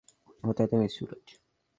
[0.43, 1.25] কোথায় তুমি, সুরাজ?